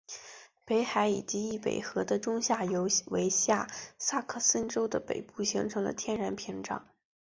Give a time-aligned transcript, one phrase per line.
[0.65, 3.67] 北海以及易北河的中下游为下
[3.99, 6.87] 萨克森州的北部形成了天然屏障。